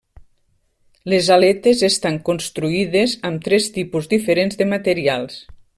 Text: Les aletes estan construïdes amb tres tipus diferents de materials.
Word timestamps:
Les 1.13 1.29
aletes 1.35 1.83
estan 1.89 2.17
construïdes 2.31 3.13
amb 3.31 3.47
tres 3.49 3.71
tipus 3.79 4.13
diferents 4.15 4.63
de 4.63 4.71
materials. 4.75 5.41